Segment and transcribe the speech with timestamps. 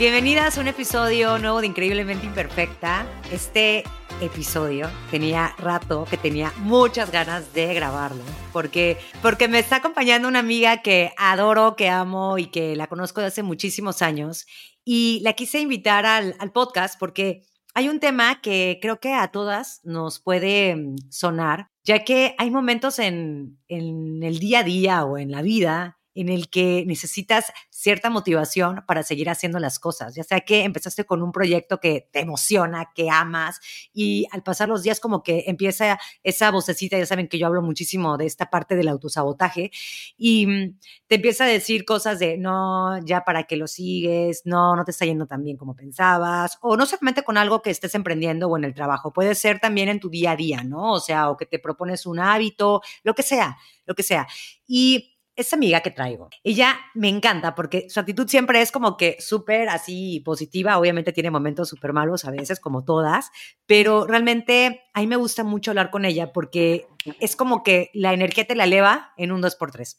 [0.00, 3.06] Bienvenidas a un episodio nuevo de Increíblemente Imperfecta.
[3.30, 3.84] Este
[4.22, 10.38] episodio tenía rato que tenía muchas ganas de grabarlo porque porque me está acompañando una
[10.38, 14.46] amiga que adoro, que amo y que la conozco de hace muchísimos años
[14.86, 17.42] y la quise invitar al, al podcast porque
[17.74, 22.50] hay un tema que creo que a todas nos puede mm, sonar, ya que hay
[22.50, 27.52] momentos en, en el día a día o en la vida en el que necesitas
[27.70, 32.08] cierta motivación para seguir haciendo las cosas, ya sea que empezaste con un proyecto que
[32.12, 33.60] te emociona, que amas
[33.92, 37.62] y al pasar los días como que empieza esa vocecita, ya saben que yo hablo
[37.62, 39.70] muchísimo de esta parte del autosabotaje
[40.16, 44.76] y mm, te empieza a decir cosas de no, ya para qué lo sigues, no,
[44.76, 47.94] no te está yendo tan bien como pensabas o no solamente con algo que estés
[47.94, 50.92] emprendiendo o en el trabajo, puede ser también en tu día a día, ¿no?
[50.92, 53.56] O sea, o que te propones un hábito, lo que sea,
[53.86, 54.26] lo que sea.
[54.66, 59.16] Y esa amiga que traigo, ella me encanta porque su actitud siempre es como que
[59.20, 63.30] súper así positiva, obviamente tiene momentos súper malos a veces, como todas,
[63.66, 66.86] pero realmente a mí me gusta mucho hablar con ella porque
[67.20, 69.98] es como que la energía te la eleva en un 2x3.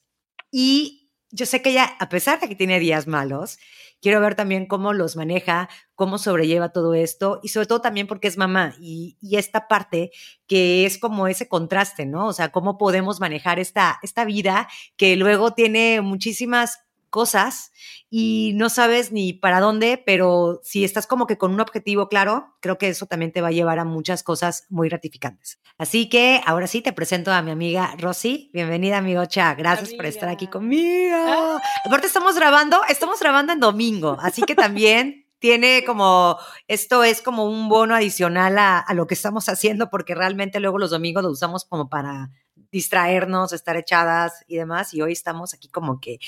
[0.51, 3.57] Y yo sé que ella, a pesar de que tiene días malos,
[4.01, 8.27] quiero ver también cómo los maneja, cómo sobrelleva todo esto y sobre todo también porque
[8.27, 10.11] es mamá y, esta parte
[10.47, 12.27] que es como ese contraste, ¿no?
[12.27, 16.79] O sea, cómo podemos manejar esta, esta vida que luego tiene muchísimas
[17.11, 17.71] cosas
[18.09, 22.55] y no sabes ni para dónde, pero si estás como que con un objetivo claro,
[22.59, 25.59] creo que eso también te va a llevar a muchas cosas muy gratificantes.
[25.77, 28.49] Así que ahora sí te presento a mi amiga Rosy.
[28.53, 29.53] Bienvenida, amigocha.
[29.53, 31.15] Gracias por estar aquí conmigo.
[31.15, 31.61] Ah.
[31.85, 37.45] Aparte estamos grabando, estamos grabando en domingo, así que también tiene como, esto es como
[37.45, 41.31] un bono adicional a, a, lo que estamos haciendo, porque realmente luego los domingos lo
[41.31, 42.29] usamos como para
[42.71, 46.19] distraernos, estar echadas y demás, y hoy estamos aquí como que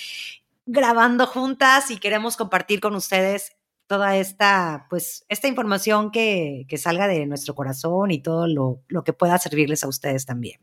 [0.66, 3.52] grabando juntas y queremos compartir con ustedes
[3.88, 9.04] toda esta, pues, esta información que, que salga de nuestro corazón y todo lo, lo,
[9.04, 10.60] que pueda servirles a ustedes también.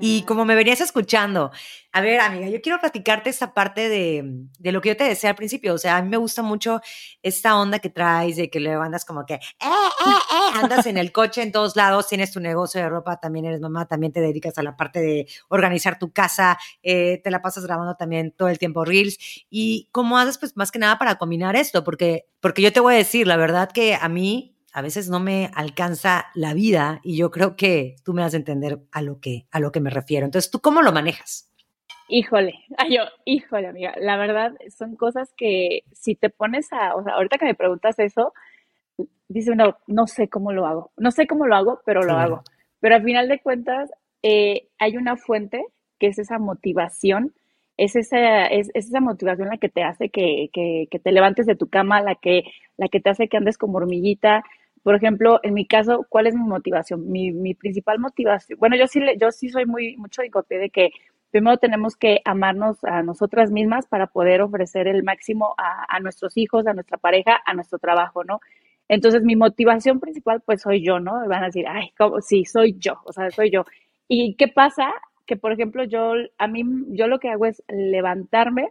[0.00, 1.50] Y como me venías escuchando,
[1.92, 4.22] a ver, amiga, yo quiero platicarte esta parte de,
[4.58, 5.74] de, lo que yo te decía al principio.
[5.74, 6.80] O sea, a mí me gusta mucho
[7.22, 10.98] esta onda que traes de que luego andas como que, eh, eh, eh, andas en
[10.98, 14.20] el coche en todos lados, tienes tu negocio de ropa, también eres mamá, también te
[14.20, 18.58] dedicas a la parte de organizar tu casa, te la pasas grabando también todo el
[18.58, 19.18] tiempo reels.
[19.48, 21.84] ¿Y cómo haces, pues, más que nada para combinar esto?
[21.84, 25.20] Porque, porque yo te voy a decir, la verdad que a mí a veces no
[25.20, 29.20] me alcanza la vida y yo creo que tú me vas a entender a lo
[29.20, 30.26] que, a lo que me refiero.
[30.26, 31.50] Entonces, ¿tú cómo lo manejas?
[32.08, 37.02] Híjole, ay, yo, híjole, amiga, la verdad son cosas que si te pones a, o
[37.02, 38.34] sea, ahorita que me preguntas eso,
[39.28, 42.42] dice uno, no sé cómo lo hago, no sé cómo lo hago, pero lo hago.
[42.80, 43.90] Pero al final de cuentas,
[44.22, 45.64] eh, hay una fuente
[45.98, 47.32] que es esa motivación,
[47.78, 51.56] es esa, es, esa motivación la que te hace que, que, que, te levantes de
[51.56, 52.44] tu cama, la que,
[52.76, 54.44] la que te hace que andes como hormiguita,
[54.86, 57.10] por ejemplo, en mi caso, ¿cuál es mi motivación?
[57.10, 60.90] Mi, mi principal motivación, bueno, yo sí, yo sí soy muy mucho hincapié de que
[61.32, 66.36] primero tenemos que amarnos a nosotras mismas para poder ofrecer el máximo a, a, nuestros
[66.36, 68.38] hijos, a nuestra pareja, a nuestro trabajo, ¿no?
[68.86, 71.14] Entonces, mi motivación principal, pues soy yo, ¿no?
[71.26, 72.20] Van a decir, ay, ¿cómo?
[72.20, 73.64] sí, soy yo, o sea, soy yo.
[74.06, 74.92] ¿Y qué pasa?
[75.26, 78.68] Que, por ejemplo, yo, a mí, yo lo que hago es levantarme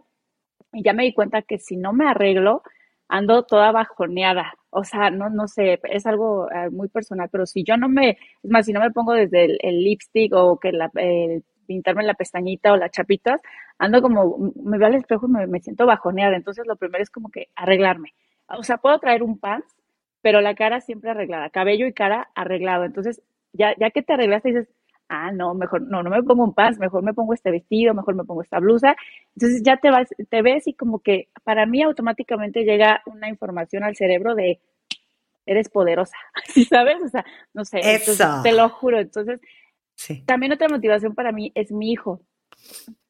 [0.72, 2.62] y ya me di cuenta que si no me arreglo,
[3.08, 4.54] ando toda bajoneada.
[4.70, 8.10] O sea, no, no sé, es algo eh, muy personal, pero si yo no me,
[8.42, 10.90] es más, si no me pongo desde el, lipstick o que la,
[11.66, 13.40] pintarme la pestañita o las chapitas,
[13.78, 16.36] ando como, me veo al espejo y me, me, siento bajoneada.
[16.36, 18.14] Entonces, lo primero es como que arreglarme.
[18.48, 19.74] O sea, puedo traer un pants,
[20.22, 22.84] pero la cara siempre arreglada, cabello y cara arreglado.
[22.84, 23.22] Entonces,
[23.52, 24.68] ya, ya que te arreglaste, dices,
[25.08, 28.14] ah, no, mejor, no, no me pongo un pants, mejor me pongo este vestido, mejor
[28.14, 28.96] me pongo esta blusa.
[29.34, 33.84] Entonces ya te vas, te ves y como que para mí automáticamente llega una información
[33.84, 34.60] al cerebro de
[35.46, 36.16] eres poderosa,
[36.46, 36.96] ¿sí sabes?
[37.02, 37.24] O sea,
[37.54, 37.80] no sé,
[38.42, 38.98] te lo juro.
[38.98, 39.40] Entonces,
[40.26, 42.20] también otra motivación para mí es mi hijo,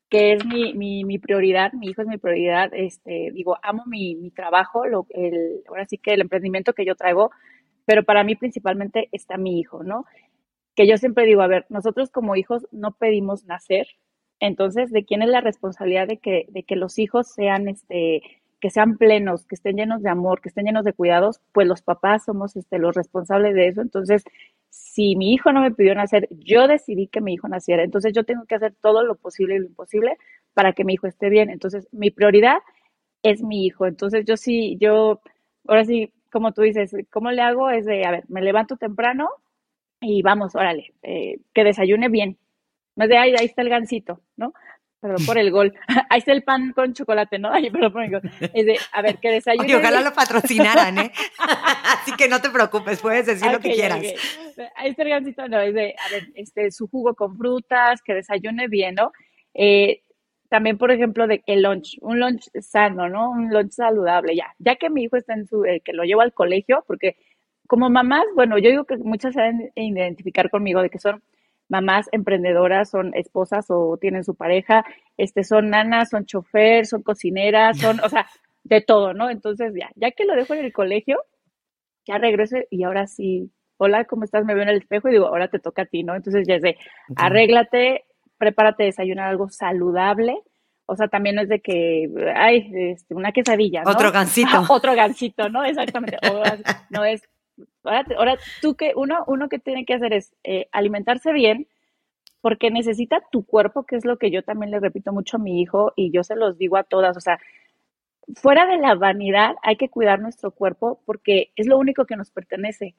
[0.09, 4.15] que es mi, mi, mi, prioridad, mi hijo es mi prioridad, este, digo, amo mi,
[4.15, 7.31] mi trabajo, lo, el, ahora sí que el emprendimiento que yo traigo,
[7.87, 10.05] pero para mí principalmente está mi hijo, ¿no?
[10.77, 13.89] Que yo siempre digo, a ver, nosotros como hijos no pedimos nacer,
[14.41, 18.23] entonces, ¿de quién es la responsabilidad de que, de que los hijos sean, este,
[18.61, 21.41] que sean plenos, que estén llenos de amor, que estén llenos de cuidados?
[21.53, 23.81] Pues los papás somos este, los responsables de eso.
[23.81, 24.25] Entonces,
[24.69, 27.83] si mi hijo no me pidió nacer, yo decidí que mi hijo naciera.
[27.83, 30.19] Entonces, yo tengo que hacer todo lo posible y lo imposible
[30.55, 31.49] para que mi hijo esté bien.
[31.51, 32.59] Entonces, mi prioridad
[33.23, 33.87] es mi hijo.
[33.87, 35.21] Entonces, yo sí, yo,
[35.67, 37.71] ahora sí, como tú dices, ¿cómo le hago?
[37.71, 39.31] Es de, a ver, me levanto temprano,
[40.01, 42.39] y vamos, órale, eh, que desayune bien.
[42.95, 44.53] Más de ahí, ahí está el gansito, ¿no?
[45.07, 45.75] perdón por el gol.
[46.11, 47.51] Ahí está el pan con chocolate, ¿no?
[47.53, 48.23] Ay, perdón por el gol.
[48.53, 49.65] Es de, a ver, que desayuno.
[49.65, 51.13] Oye, ojalá lo patrocinaran, ¿eh?
[51.85, 54.01] Así que no te preocupes, puedes decir lo que quieras.
[54.77, 58.15] Ahí está el gancito, no, es de, a ver, este, su jugo con frutas, que
[58.15, 59.13] desayune bien, ¿no?
[59.55, 60.03] Eh,
[60.49, 63.31] también, por ejemplo, de el lunch, un lunch sano, ¿no?
[63.31, 64.55] Un lunch saludable, ya.
[64.59, 67.17] Ya que mi hijo está en su, eh, que lo llevo al colegio, porque
[67.67, 71.23] como mamás, bueno, yo digo que muchas se deben identificar conmigo de que son
[71.69, 74.85] mamás emprendedoras, son esposas o tienen su pareja,
[75.17, 78.27] este, son nanas, son chofer, son cocineras, son, o sea,
[78.63, 79.31] de todo, ¿no?
[79.31, 81.19] Entonces, ya, ya que lo dejo en el colegio,
[82.07, 84.45] ya regreso y ahora sí, hola, ¿cómo estás?
[84.45, 86.15] Me veo en el espejo y digo, ahora te toca a ti, ¿no?
[86.15, 86.77] Entonces ya es de,
[87.17, 88.05] arréglate,
[88.39, 90.37] prepárate a desayunar algo saludable,
[90.87, 93.91] o sea, también no es de que, ay, este, una quesadilla, ¿no?
[93.91, 94.49] Otro gancito.
[94.69, 95.65] otro gancito, ¿no?
[95.65, 96.17] Exactamente.
[96.91, 97.23] no es
[97.85, 101.67] Ahora, tú que uno, uno que tiene que hacer es eh, alimentarse bien,
[102.41, 105.61] porque necesita tu cuerpo, que es lo que yo también le repito mucho a mi
[105.61, 107.41] hijo y yo se los digo a todas, o sea,
[108.35, 112.31] fuera de la vanidad hay que cuidar nuestro cuerpo porque es lo único que nos
[112.31, 112.95] pertenece.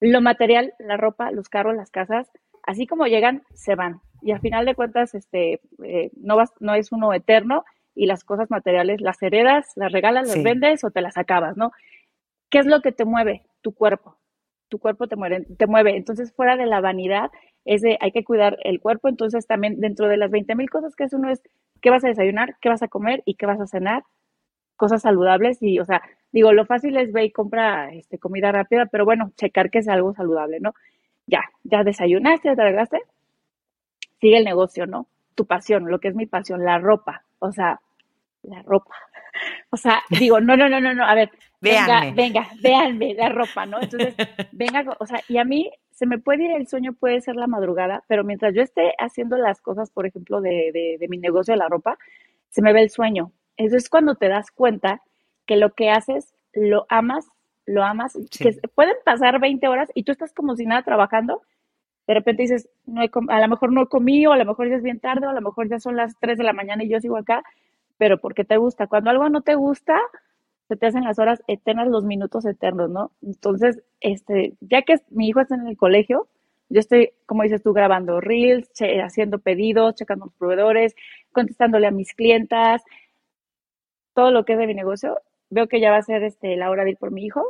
[0.00, 2.30] Lo material, la ropa, los carros, las casas,
[2.62, 4.00] así como llegan, se van.
[4.22, 7.64] Y al final de cuentas, este, eh, no, vas, no es uno eterno
[7.94, 11.72] y las cosas materiales las heredas, las regalas, las vendes o te las acabas, ¿no?
[12.50, 13.46] ¿Qué es lo que te mueve?
[13.64, 14.18] Tu cuerpo.
[14.68, 15.96] Tu cuerpo te mueve, te mueve.
[15.96, 17.30] Entonces, fuera de la vanidad,
[17.64, 19.08] es de, hay que cuidar el cuerpo.
[19.08, 21.42] Entonces, también dentro de las 20 mil cosas que es uno es
[21.80, 24.04] qué vas a desayunar, qué vas a comer y qué vas a cenar.
[24.76, 28.86] Cosas saludables y, o sea, digo, lo fácil es ve y compra este, comida rápida,
[28.86, 30.74] pero bueno, checar que sea algo saludable, ¿no?
[31.26, 33.00] Ya, ya desayunaste, ya te arreglaste,
[34.20, 35.06] sigue el negocio, ¿no?
[35.36, 37.80] Tu pasión, lo que es mi pasión, la ropa, o sea,
[38.44, 38.94] la ropa.
[39.70, 41.30] O sea, digo, no, no, no, no, no, a ver,
[41.60, 43.80] venga, venga, véanme la ropa, ¿no?
[43.80, 44.14] Entonces,
[44.52, 47.46] venga, o sea, y a mí se me puede ir el sueño, puede ser la
[47.46, 51.58] madrugada, pero mientras yo esté haciendo las cosas, por ejemplo, de, de, mi negocio de
[51.58, 51.98] la ropa,
[52.50, 53.32] se me ve el sueño.
[53.56, 55.02] Eso es cuando te das cuenta
[55.46, 57.26] que lo que haces lo amas,
[57.66, 61.42] lo amas, que pueden pasar 20 horas y tú estás como si nada trabajando,
[62.06, 64.76] de repente dices, no he a lo mejor no he comido, a lo mejor ya
[64.76, 66.88] es bien tarde, o a lo mejor ya son las 3 de la mañana y
[66.88, 67.42] yo sigo acá,
[67.98, 68.86] pero porque te gusta.
[68.86, 69.98] Cuando algo no te gusta,
[70.68, 73.12] se te hacen las horas eternas, los minutos eternos, ¿no?
[73.22, 76.28] Entonces, este, ya que mi hijo está en el colegio,
[76.70, 78.70] yo estoy, como dices tú, grabando reels,
[79.02, 80.94] haciendo pedidos, checando los proveedores,
[81.32, 82.82] contestándole a mis clientas,
[84.14, 85.20] todo lo que es de mi negocio.
[85.50, 87.42] Veo que ya va a ser este, la hora de ir por mi hijo.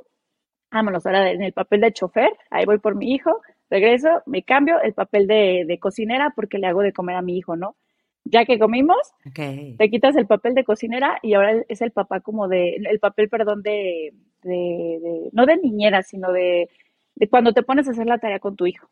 [0.73, 4.81] Vámonos, ahora en el papel de chofer, ahí voy por mi hijo, regreso, me cambio
[4.83, 7.77] el papel de, de cocinera porque le hago de comer a mi hijo, ¿no?
[8.25, 8.99] Ya que comimos,
[9.35, 13.29] te quitas el papel de cocinera y ahora es el papá como de, el papel,
[13.29, 16.71] perdón, de, de, no de niñera, sino de,
[17.17, 18.89] de, cuando te pones a hacer la tarea con tu hijo,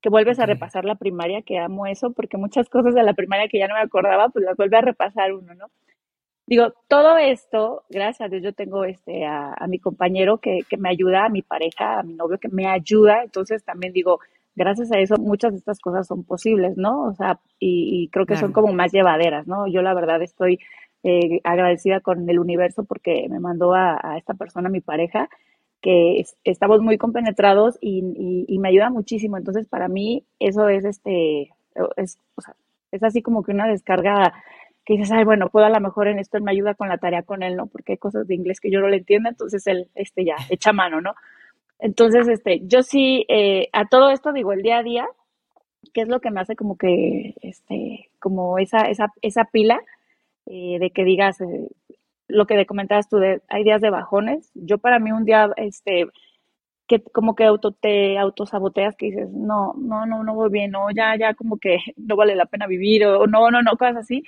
[0.00, 3.48] que vuelves a repasar la primaria, que amo eso, porque muchas cosas de la primaria
[3.48, 5.66] que ya no me acordaba, pues las vuelve a repasar uno, ¿no?
[6.46, 10.76] Digo, todo esto, gracias a Dios, yo tengo este a, a mi compañero que, que
[10.76, 14.20] me ayuda, a mi pareja, a mi novio que me ayuda, entonces también digo,
[14.56, 17.04] gracias a eso muchas de estas cosas son posibles, ¿no?
[17.04, 19.66] O sea, y, creo que son como más llevaderas, ¿no?
[19.66, 20.58] Yo la verdad estoy
[21.02, 25.28] eh, agradecida con el universo porque me mandó a, esta persona, mi pareja,
[25.80, 29.36] que estamos muy compenetrados y, y, me ayuda muchísimo.
[29.36, 31.52] Entonces, para mí, eso es este,
[31.96, 32.54] es, o sea,
[32.90, 34.32] es así como que una descarga
[34.84, 36.98] que dices, ay, bueno, puedo a lo mejor en esto él me ayuda con la
[36.98, 37.66] tarea con él, ¿no?
[37.66, 40.72] Porque hay cosas de inglés que yo no le entiendo, entonces él, este, ya, echa
[40.72, 41.14] mano, ¿no?
[41.78, 45.06] Entonces, este, yo sí, eh, a todo esto digo, el día a día,
[45.92, 49.80] ¿qué es lo que me hace como que, este, como esa, esa, esa pila
[50.46, 51.68] eh, de que digas, eh,
[52.28, 54.50] lo que comentabas tú, de, hay días de bajones.
[54.54, 56.06] Yo para mí un día, este,
[56.86, 60.90] que como que auto, te autosaboteas, que dices, no, no, no, no voy bien, no,
[60.90, 64.22] ya, ya como que no vale la pena vivir, o no, no, no, cosas así.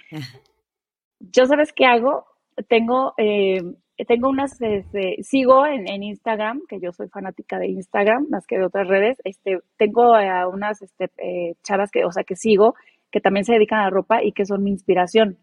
[1.21, 2.26] Yo, ¿sabes qué hago?
[2.69, 3.62] Tengo eh,
[4.05, 8.59] tengo unas, este, sigo en, en, Instagram, que yo soy fanática de Instagram, más que
[8.59, 12.75] de otras redes, este, tengo a unas este, eh, chavas que, o sea, que sigo,
[13.11, 15.38] que también se dedican a la ropa y que son mi inspiración.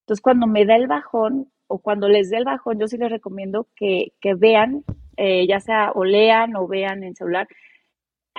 [0.00, 3.10] Entonces, cuando me da el bajón o cuando les dé el bajón, yo sí les
[3.10, 4.82] recomiendo que, que vean,
[5.16, 7.46] eh, ya sea o lean o vean en celular,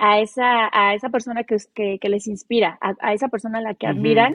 [0.04, 3.74] a esa, a esa persona que, que, que les inspira, a, esa persona a la
[3.74, 4.34] que admiran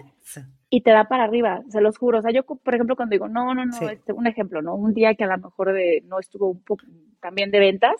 [0.69, 2.19] y te da para arriba, se los juro.
[2.19, 4.75] O sea, yo, por ejemplo, cuando digo, no, no, no, este, un ejemplo, ¿no?
[4.75, 6.85] Un día que a lo mejor de, no estuvo un poco
[7.19, 7.95] también de ventas,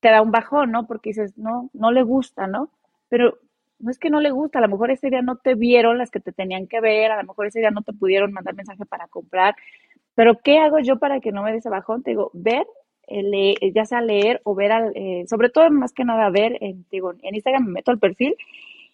[0.00, 0.86] te da un bajón, ¿no?
[0.86, 2.68] Porque dices, no, no le gusta, ¿no?
[3.08, 3.38] Pero
[3.78, 6.10] no es que no le gusta, a lo mejor ese día no te vieron las
[6.10, 8.84] que te tenían que ver, a lo mejor ese día no te pudieron mandar mensaje
[8.84, 9.56] para comprar,
[10.14, 12.02] pero ¿qué hago yo para que no me dé ese bajón?
[12.02, 12.66] Te digo, ver,
[13.08, 16.84] eh, ya sea leer o ver, al, eh, sobre todo más que nada ver, en,
[16.90, 18.36] digo, en Instagram me meto al perfil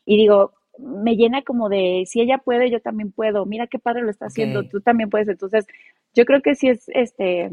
[0.05, 4.03] y digo, me llena como de, si ella puede, yo también puedo, mira qué padre
[4.03, 5.29] lo está haciendo, tú también puedes.
[5.29, 5.67] Entonces,
[6.15, 7.51] yo creo que sí es este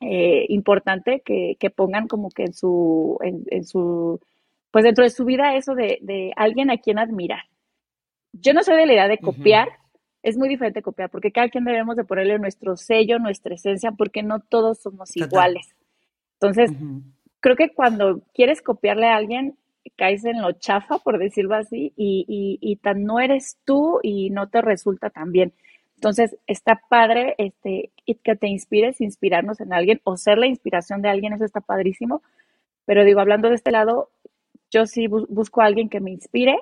[0.00, 4.20] eh, importante que, que, pongan como que en su, en, su,
[4.70, 7.42] pues dentro de su vida eso de, de, alguien a quien admirar.
[8.32, 9.68] Yo no soy de la idea de copiar,
[10.22, 14.22] es muy diferente copiar, porque cada quien debemos de ponerle nuestro sello, nuestra esencia, porque
[14.22, 15.74] no todos somos iguales.
[16.40, 16.70] Entonces,
[17.40, 19.56] creo que cuando quieres copiarle a alguien,
[19.96, 24.48] caes en lo chafa, por decirlo así, y, y, tan no eres tú y no
[24.48, 25.52] te resulta tan bien.
[25.96, 27.90] Entonces, está padre este,
[28.22, 32.22] que te inspires, inspirarnos en alguien o ser la inspiración de alguien, eso está padrísimo.
[32.84, 34.10] Pero digo, hablando de este lado,
[34.70, 36.58] yo sí busco a alguien que me inspire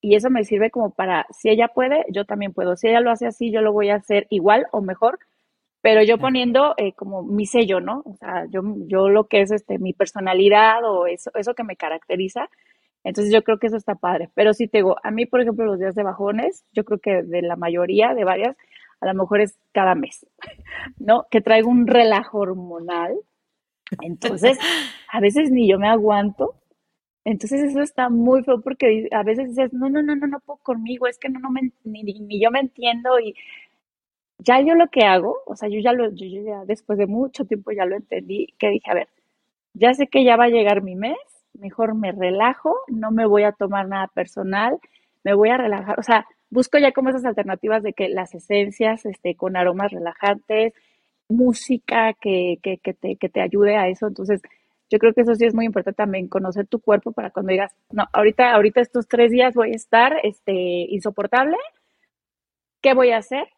[0.00, 2.76] y eso me sirve como para, si ella puede, yo también puedo.
[2.76, 5.18] Si ella lo hace así, yo lo voy a hacer igual o mejor,
[5.86, 8.02] pero yo poniendo eh, como mi sello, ¿no?
[8.06, 11.76] O sea, yo, yo lo que es este, mi personalidad o eso, eso que me
[11.76, 12.50] caracteriza.
[13.04, 14.28] Entonces yo creo que eso está padre.
[14.34, 17.22] Pero si te digo, a mí, por ejemplo, los días de bajones, yo creo que
[17.22, 18.56] de la mayoría, de varias,
[19.00, 20.26] a lo mejor es cada mes,
[20.98, 21.28] ¿no?
[21.30, 23.14] Que traigo un relajo hormonal.
[24.00, 24.58] Entonces,
[25.12, 26.56] a veces ni yo me aguanto.
[27.24, 30.58] Entonces eso está muy feo porque a veces dices, no, no, no, no, no puedo
[30.64, 33.36] conmigo, es que no, no me, ni, ni yo me entiendo y
[34.38, 37.44] ya yo lo que hago, o sea, yo ya lo, yo ya después de mucho
[37.44, 39.08] tiempo ya lo entendí, que dije, a ver,
[39.74, 41.16] ya sé que ya va a llegar mi mes,
[41.54, 44.78] mejor me relajo, no me voy a tomar nada personal,
[45.24, 49.06] me voy a relajar, o sea, busco ya como esas alternativas de que las esencias,
[49.06, 50.74] este, con aromas relajantes,
[51.28, 54.42] música que, que, que, te, que te ayude a eso, entonces
[54.88, 57.72] yo creo que eso sí es muy importante también, conocer tu cuerpo para cuando digas,
[57.90, 61.56] no, ahorita, ahorita estos tres días voy a estar, este, insoportable,
[62.80, 63.48] ¿qué voy a hacer?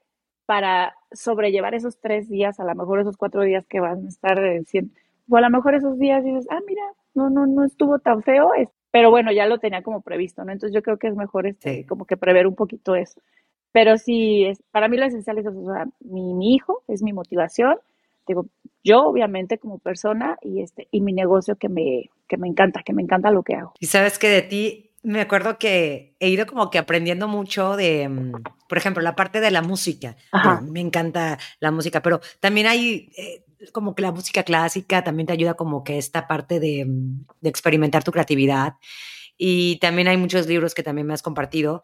[0.49, 4.41] Para sobrellevar esos tres días, a lo mejor esos cuatro días que van a estar
[4.59, 4.91] diciendo,
[5.29, 6.81] o a lo mejor esos días dices, ah, mira,
[7.13, 8.53] no, no, no estuvo tan feo,
[8.91, 10.53] pero bueno, ya lo tenía como previsto, ¿no?
[10.53, 13.21] Entonces yo creo que es mejor este, como que prever un poquito eso.
[13.73, 17.13] Pero sí, es, para mí lo esencial es o sea, mi, mi hijo es mi
[17.13, 17.77] motivación,
[18.27, 18.47] digo,
[18.83, 22.95] yo obviamente como persona y este y mi negocio que me que me encanta, que
[22.95, 23.75] me encanta lo que hago.
[23.81, 28.09] Y sabes que de ti me acuerdo que he ido como que aprendiendo mucho de,
[28.09, 28.33] mm,
[28.69, 30.17] por ejemplo, la parte de la música.
[30.63, 35.33] Me encanta la música, pero también hay eh, como que la música clásica también te
[35.33, 38.75] ayuda como que esta parte de, mm, de, experimentar tu creatividad.
[39.37, 41.83] Y también hay muchos libros que también me has compartido.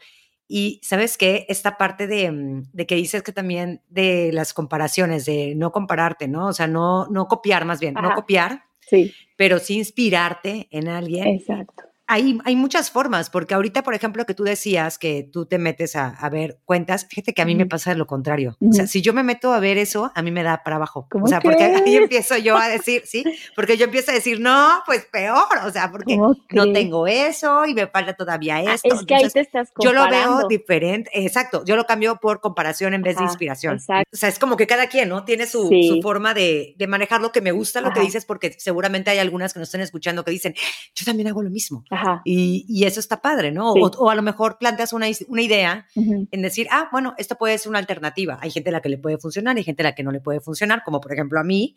[0.49, 5.25] Y sabes qué, esta parte de, mm, de, que dices que también de las comparaciones,
[5.25, 6.49] de no compararte, ¿no?
[6.49, 9.15] O sea, no, no copiar más bien, no copiar, sí.
[9.37, 11.29] pero sí inspirarte en alguien.
[11.29, 15.59] Exacto hay, hay, muchas formas, porque ahorita, por ejemplo, que tú decías que tú te
[15.59, 18.57] metes a, a ver cuentas, fíjate que a mí me pasa lo contrario.
[18.61, 21.09] O sea, si yo me meto a ver eso, a mí me da para abajo.
[21.11, 23.25] O sea, porque ahí empiezo yo a decir, sí,
[23.57, 27.75] porque yo empiezo a decir, no, pues peor, o sea, porque no tengo eso y
[27.75, 28.95] me falta todavía ah, esto.
[28.95, 30.11] Es que ahí te estás comparando.
[30.11, 33.77] Yo lo veo diferente, exacto, yo lo cambio por comparación en vez de inspiración.
[33.77, 34.11] Exacto.
[34.13, 35.25] O sea, es como que cada quien, ¿no?
[35.25, 38.55] Tiene su, su forma de, de, manejar lo que me gusta, lo que dices, porque
[38.59, 40.55] seguramente hay algunas que nos están escuchando que dicen,
[40.95, 41.83] yo también hago lo mismo.
[42.25, 43.73] Y, eso está padre, ¿no?
[43.73, 47.71] O, a lo mejor planteas una, una idea en decir, ah, bueno, esto puede ser
[47.71, 48.39] una alternativa.
[48.41, 50.21] Hay gente a la que le puede funcionar, hay gente a la que no le
[50.21, 51.77] puede funcionar, como por ejemplo a mí.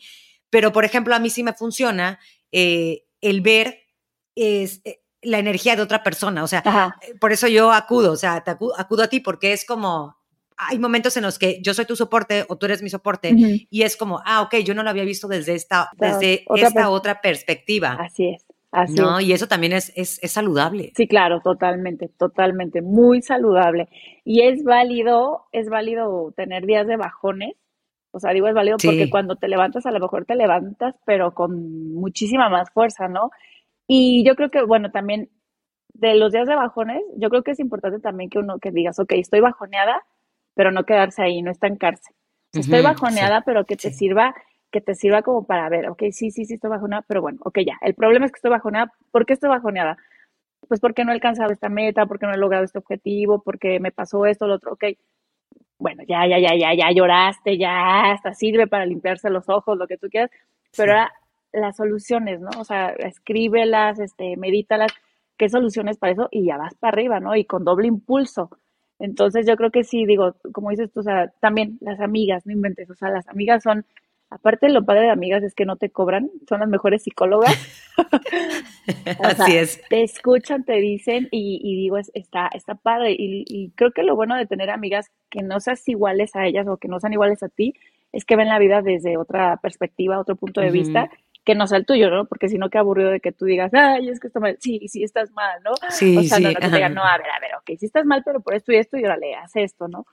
[0.50, 2.20] Pero, por ejemplo, a mí sí me funciona
[2.52, 3.80] eh, el ver
[4.36, 6.44] es, eh, la energía de otra persona.
[6.44, 9.66] O sea, eh, por eso yo acudo, o sea, te acudo, a ti porque es
[9.66, 10.18] como,
[10.56, 13.34] hay momentos en los que yo soy tu soporte o tú eres mi soporte
[13.70, 17.22] y es como, ah, ok, yo no lo había visto desde esta, desde esta otra
[17.22, 17.98] perspectiva.
[18.00, 18.47] Así es.
[18.90, 20.92] No, y eso también es, es, es, saludable.
[20.96, 23.88] Sí, claro, totalmente, totalmente, muy saludable.
[24.26, 27.56] Y es válido, es válido tener días de bajones.
[28.12, 31.34] O sea, digo es válido porque cuando te levantas, a lo mejor te levantas, pero
[31.34, 33.32] con muchísima más fuerza, ¿no?
[33.88, 35.30] Y yo creo que, bueno, también
[35.94, 39.00] de los días de bajones, yo creo que es importante también que uno que digas,
[39.00, 40.04] ok, estoy bajoneada,
[40.56, 42.14] pero no quedarse ahí, no estancarse.
[42.54, 44.36] estoy bajoneada, pero que te sirva
[44.72, 47.60] que te sirva como para ver, ok, sí, sí, sí estoy bajoneada, pero bueno, ok,
[47.66, 47.78] ya.
[47.82, 48.92] El problema es que estoy bajoneada.
[49.12, 49.98] ¿Por qué estoy bajoneada?
[50.68, 53.92] Pues porque no he alcanzado esta meta, porque no he logrado este objetivo, porque me
[53.92, 54.86] pasó esto, lo otro, ok.
[55.80, 59.88] Bueno, ya, ya, ya, ya, ya lloraste, ya, hasta sirve para limpiarse los ojos, lo
[59.88, 60.32] que tú quieras,
[60.76, 61.14] pero ahora
[61.54, 62.50] las soluciones, ¿no?
[62.60, 64.92] O sea, escríbelas, este, medítalas,
[65.38, 67.36] qué soluciones para eso y ya vas para arriba, ¿no?
[67.36, 68.50] Y con doble impulso.
[69.00, 72.54] Entonces yo creo que sí, digo, como dices tú, o sea, también las amigas, no
[72.54, 73.86] inventes, o sea, las amigas son
[74.30, 77.56] Aparte, lo padre de amigas es que no te cobran, son las mejores psicólogas.
[79.24, 79.82] Así es.
[79.90, 83.16] Te escuchan, te dicen y, digo, está, está padre.
[83.18, 86.78] Y, creo que lo bueno de tener amigas que no seas iguales a ellas o
[86.78, 87.74] que no sean iguales a ti
[88.12, 91.10] es que ven la vida desde otra perspectiva, otro punto de vista,
[91.46, 92.26] que no sea el tuyo, ¿no?
[92.26, 94.88] Porque si no, qué aburrido de que tú digas, ay, es que está mal, sí,
[94.88, 95.72] sí, estás mal, ¿no?
[95.90, 96.44] Sí, o sea, sí.
[96.44, 98.42] no, no, que te digan, no, a ver, a ver, ok, sí estás mal, pero
[98.42, 100.06] por esto y esto, y órale, haz esto, ¿no?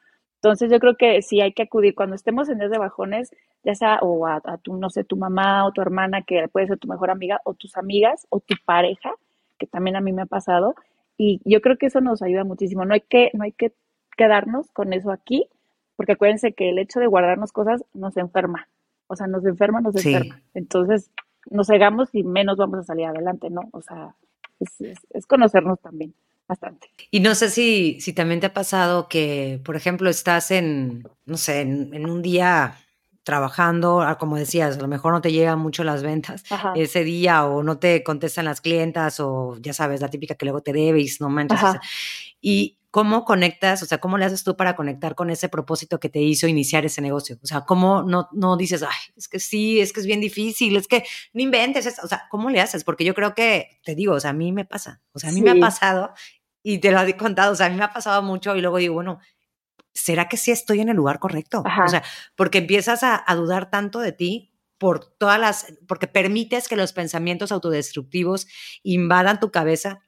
[0.45, 3.35] Entonces yo creo que sí hay que acudir cuando estemos en de bajones,
[3.65, 6.67] ya sea o a, a, tu, no sé, tu mamá o tu hermana, que puede
[6.67, 9.15] ser tu mejor amiga, o tus amigas, o tu pareja,
[9.59, 10.75] que también a mí me ha pasado,
[11.17, 12.85] y yo creo que eso nos ayuda muchísimo.
[12.85, 13.73] No hay que, no hay que
[14.19, 15.49] quedarnos con eso aquí,
[15.97, 18.69] porque acuérdense que el hecho de guardarnos cosas nos enferma.
[19.07, 20.13] O sea, nos enferma, nos Sí.
[20.13, 20.43] enferma.
[20.53, 21.11] Entonces,
[21.51, 23.63] nos cegamos y menos vamos a salir adelante, ¿no?
[23.73, 24.15] O sea,
[24.61, 26.13] es, es- es conocernos también
[26.49, 26.91] bastante.
[27.11, 31.37] Y no sé si, si también te ha pasado que, por ejemplo, estás en, no
[31.37, 32.77] sé, en, en un día
[33.25, 37.05] trabajando, ah, como decías, a lo mejor no te llegan mucho las ventas Ajá, ese
[37.05, 40.73] día o no te contestan las clientas o ya sabes, la típica que luego te
[40.73, 41.63] debes, no manches.
[41.63, 41.81] o sea,
[42.41, 46.09] y cómo conectas, o sea, cómo le haces tú para conectar con ese propósito que
[46.09, 47.41] te hizo iniciar ese negocio.
[47.43, 50.77] O sea, cómo no, no dices, ay, es que sí, es que es bien difícil,
[50.77, 52.03] es que no inventes, esto".
[52.05, 52.85] o sea, ¿cómo le haces?
[52.85, 55.33] Porque yo creo que, te digo, o sea, a mí me pasa, o sea, a
[55.33, 56.15] mí me ha pasado
[56.63, 58.77] y te lo he contado, o sea, a mí me ha pasado mucho y luego
[58.77, 59.19] digo, bueno,
[59.93, 61.65] ¿será que sí estoy en el lugar correcto?
[61.85, 62.05] O sea,
[62.37, 66.93] porque empiezas a, a dudar tanto de ti por todas las, porque permites que los
[66.93, 68.47] pensamientos autodestructivos
[68.85, 69.99] invadan tu cabeza.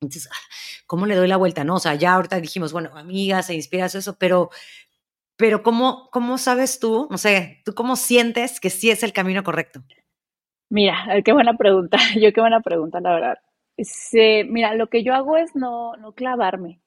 [0.00, 0.36] Entonces, ah,
[0.86, 1.64] ¿cómo le doy la vuelta?
[1.64, 4.50] No, o sea, ya ahorita dijimos, bueno, amigas, se inspiras eso, pero,
[5.36, 9.42] pero ¿cómo, cómo sabes tú, no sé, tú cómo sientes que sí es el camino
[9.44, 9.82] correcto?
[10.68, 11.98] Mira, qué buena pregunta.
[12.20, 13.38] Yo qué buena pregunta, la verdad.
[13.78, 16.80] Se- mira, lo que yo hago es no, no clavarme.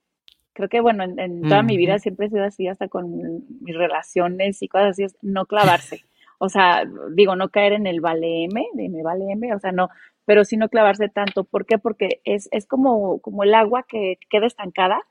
[0.54, 3.76] Creo que, bueno, en, en toda mi vida siempre he sido así, hasta con mis
[3.76, 6.04] relaciones y cosas así, es no clavarse.
[6.42, 9.74] O sea, digo, no caer en el vale M, de me vale M, o sea,
[9.74, 9.90] no,
[10.30, 11.44] pero sí no clavarse tanto.
[11.44, 11.80] ¿Por qué?
[11.80, 15.02] Porque es, es como, como el agua que queda estancada.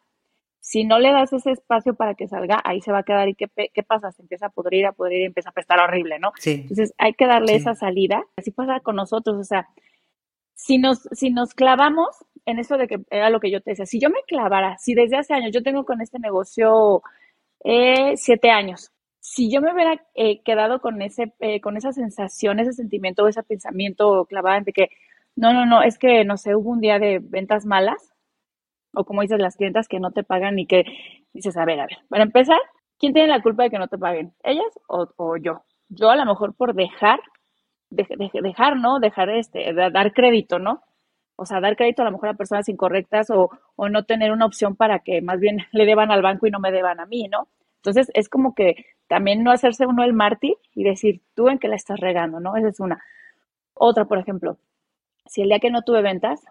[0.60, 3.28] Si no le das ese espacio para que salga, ahí se va a quedar.
[3.28, 4.12] ¿Y qué, qué pasa?
[4.12, 6.30] Se empieza a pudrir, a pudrir y empieza a apestar horrible, ¿no?
[6.38, 8.22] Sí, Entonces hay que darle esa salida.
[8.36, 9.66] Así pasa con nosotros, o sea,
[10.54, 12.10] si nos, si nos clavamos
[12.46, 14.94] en eso de que era lo que yo te decía, si yo me clavara, si
[14.94, 17.02] desde hace años, yo tengo con este negocio
[17.64, 18.92] eh, siete años,
[19.30, 23.42] si yo me hubiera eh, quedado con ese, eh, con esa sensación, ese sentimiento, ese
[23.42, 24.88] pensamiento clavado de que
[25.36, 28.14] no, no, no, es que no sé, hubo un día de ventas malas,
[28.94, 30.84] o como dices, las clientas que no te pagan y que
[31.34, 32.58] dices, a ver, a ver, para empezar,
[32.98, 34.32] ¿quién tiene la culpa de que no te paguen?
[34.42, 35.62] ¿Ellas o, o yo?
[35.90, 37.20] Yo a lo mejor por dejar
[37.90, 38.98] de, de, dejar, ¿no?
[38.98, 40.82] Dejar este, dar crédito, ¿no?
[41.36, 43.50] O sea, dar crédito a lo mejor a personas incorrectas o
[43.90, 46.72] no tener una opción para que más bien le deban al banco y no me
[46.72, 47.48] deban a mí, ¿no?
[47.78, 51.68] Entonces es como que también no hacerse uno el mártir y decir tú en qué
[51.68, 52.56] la estás regando, ¿no?
[52.56, 53.02] Esa es una.
[53.74, 54.58] Otra, por ejemplo,
[55.26, 56.44] si el día que no tuve ventas,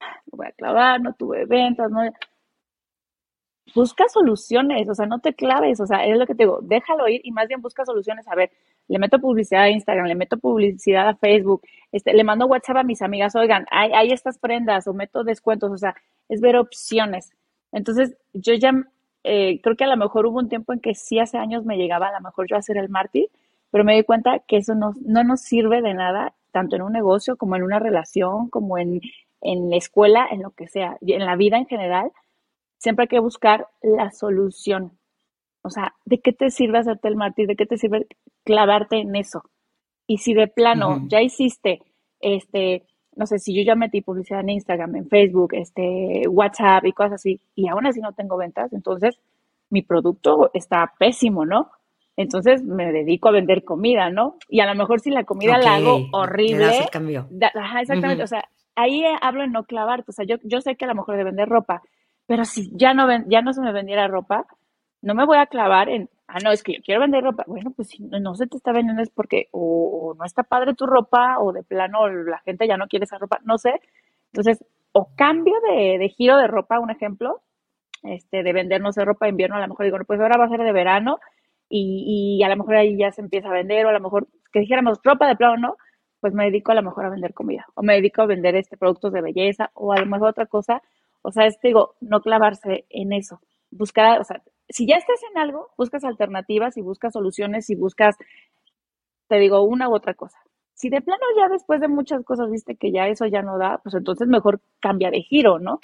[0.00, 2.02] me voy a clavar, no tuve ventas, no,
[3.74, 7.08] busca soluciones, o sea, no te claves, o sea, es lo que te digo, déjalo
[7.08, 8.26] ir y más bien busca soluciones.
[8.28, 8.50] A ver,
[8.88, 12.82] le meto publicidad a Instagram, le meto publicidad a Facebook, este, le mando WhatsApp a
[12.82, 15.94] mis amigas, oigan, hay, hay estas prendas o meto descuentos, o sea,
[16.28, 17.30] es ver opciones.
[17.72, 18.72] Entonces, yo ya
[19.24, 21.76] eh, creo que a lo mejor hubo un tiempo en que sí hace años me
[21.76, 23.28] llegaba a lo mejor yo a ser el mártir,
[23.70, 26.92] pero me di cuenta que eso no, no nos sirve de nada, tanto en un
[26.92, 29.00] negocio como en una relación, como en,
[29.40, 32.10] en la escuela, en lo que sea, y en la vida en general
[32.78, 34.98] siempre hay que buscar la solución.
[35.62, 37.46] O sea, ¿de qué te sirve hacerte el mártir?
[37.46, 38.06] ¿De qué te sirve
[38.44, 39.42] clavarte en eso?
[40.06, 41.82] Y si de plano ya hiciste,
[42.20, 42.86] este,
[43.18, 47.14] no sé, si yo ya metí publicidad en Instagram, en Facebook, este, WhatsApp y cosas
[47.14, 49.18] así, y aún así no tengo ventas, entonces
[49.70, 51.70] mi producto está pésimo, ¿no?
[52.16, 54.36] Entonces me dedico a vender comida, ¿no?
[54.48, 57.26] Y a lo mejor si la comida la hago le das el horrible, cambio.
[57.30, 58.44] da- ajá, exactamente, o sea,
[58.76, 61.24] ahí hablo en no clavarte, o sea, yo, yo sé que a lo mejor de
[61.24, 61.82] vender ropa,
[62.26, 64.46] pero si ya no, ven, ya no se me vendiera ropa,
[65.02, 67.44] no me voy a clavar en, ah, no, es que yo quiero vender ropa.
[67.46, 70.86] Bueno, pues si no, se te está vendiendo es porque o, no está padre tu
[70.86, 73.80] ropa o de plano la gente ya no quiere esa ropa, no sé.
[74.32, 77.40] Entonces, o cambio de, giro de ropa, un ejemplo,
[78.02, 80.44] este, de vender, no sé, ropa de invierno, a lo mejor digo, pues ahora va
[80.44, 81.18] a ser de verano
[81.68, 84.60] y, a lo mejor ahí ya se empieza a vender o a lo mejor que
[84.60, 85.76] dijéramos ropa de plano, ¿no?
[86.20, 88.76] Pues me dedico a lo mejor a vender comida o me dedico a vender este
[88.76, 90.82] productos de belleza o a lo mejor otra cosa.
[91.22, 93.40] O sea, es, digo, no clavarse en eso.
[93.70, 98.16] Buscar, o sea, si ya estás en algo, buscas alternativas y buscas soluciones y buscas,
[99.28, 100.38] te digo, una u otra cosa.
[100.74, 103.78] Si de plano ya después de muchas cosas viste que ya eso ya no da,
[103.82, 105.80] pues entonces mejor cambia de giro, ¿no?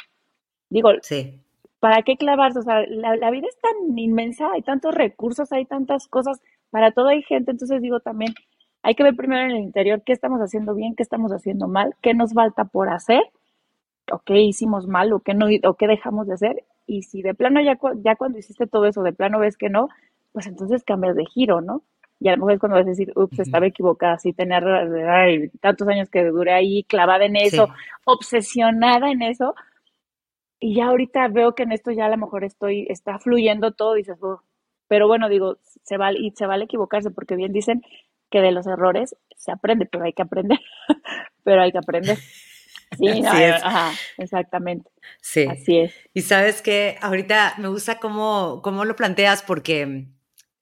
[0.71, 1.41] Digo, Sí,
[1.81, 2.61] ¿para qué clavarse?
[2.61, 6.93] O sea, la, la vida es tan inmensa, hay tantos recursos, hay tantas cosas, para
[6.93, 8.35] todo hay gente, entonces digo también,
[8.83, 11.95] hay que ver primero en el interior qué estamos haciendo bien, qué estamos haciendo mal,
[12.03, 13.23] qué nos falta por hacer,
[14.13, 17.35] o qué hicimos mal, o qué, no, o qué dejamos de hacer, y si de
[17.35, 19.89] plano ya, ya cuando hiciste todo eso, de plano ves que no,
[20.33, 21.83] pues entonces cambias de giro, ¿no?
[22.21, 24.65] y a lo mejor es cuando vas a decir, ups, estaba equivocada, sí, tener
[25.61, 27.69] tantos años que duré ahí clavada en eso,
[28.07, 29.55] obsesionada en eso,
[30.61, 33.93] y ya ahorita veo que en esto ya a lo mejor estoy, está fluyendo todo,
[33.93, 34.41] dices, oh",
[34.89, 37.83] pero bueno, digo, se vale, y se vale equivocarse, porque bien dicen
[38.31, 40.59] que de los errores se aprende, pero hay que aprender,
[41.45, 42.17] pero hay que aprender.
[42.99, 43.23] Sí,
[43.63, 44.91] Ajá, exactamente.
[45.21, 45.47] Sí.
[45.51, 45.93] Así es.
[46.13, 50.07] Y sabes que ahorita me gusta cómo, cómo lo planteas porque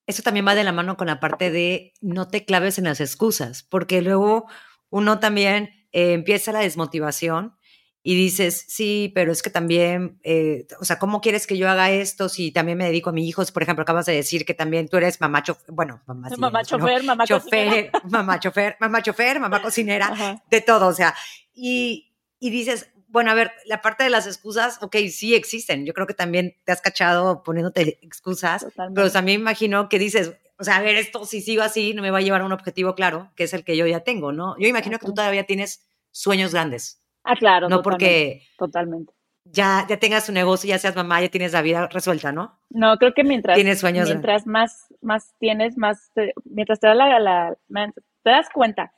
[0.06, 3.00] eso también va de la mano con la parte de no te claves en las
[3.00, 4.46] excusas, porque luego
[4.90, 7.56] uno también eh, empieza la desmotivación
[8.04, 11.90] y dices, sí, pero es que también, eh, o sea, ¿cómo quieres que yo haga
[11.92, 13.52] esto si también me dedico a mis hijos?
[13.52, 17.04] Por ejemplo, acabas de decir que también tú eres mamá chofer, bueno, mamá, mamá chofer,
[17.04, 21.14] mamá chofer, mamá chofer, mamá chofer, mamá cocinera, de todo, o sea,
[21.54, 22.11] y,
[22.42, 25.86] y dices, bueno, a ver, la parte de las excusas, ok, sí existen.
[25.86, 30.64] Yo creo que también te has cachado poniéndote excusas, pero también imagino que dices, o
[30.64, 32.96] sea, a ver, esto si sigo así no me va a llevar a un objetivo
[32.96, 34.58] claro, que es el que yo ya tengo, ¿no?
[34.58, 37.00] Yo imagino que tú todavía tienes sueños grandes.
[37.22, 37.68] Ah, claro.
[37.68, 39.12] No porque totalmente.
[39.44, 42.58] Ya, ya tengas tu negocio, ya seas mamá, ya tienes la vida resuelta, ¿no?
[42.70, 46.10] No, creo que mientras tienes sueños mientras más, más tienes, más
[46.44, 48.92] mientras te, da la, te das cuenta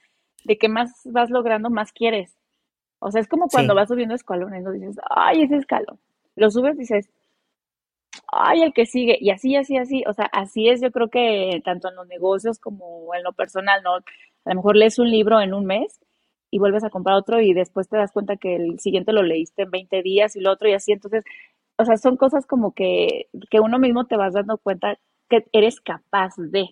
[0.45, 2.39] de que más vas logrando, más quieres.
[3.07, 4.73] O sea, es como cuando vas subiendo escalones, ¿no?
[4.73, 6.01] Dices, ay, ese escalón.
[6.37, 7.11] Lo subes y dices,
[8.33, 9.19] ay, el que sigue.
[9.21, 10.05] Y así, así, así.
[10.09, 13.83] O sea, así es, yo creo que tanto en los negocios como en lo personal,
[13.83, 13.97] ¿no?
[13.97, 14.03] A
[14.47, 16.01] lo mejor lees un libro en un mes
[16.51, 19.65] y vuelves a comprar otro y después te das cuenta que el siguiente lo leíste
[19.65, 20.93] en 20 días y lo otro y así.
[20.93, 21.25] Entonces,
[21.77, 25.83] o sea, son cosas como que, que uno mismo te vas dando cuenta que eres
[25.83, 26.71] capaz de.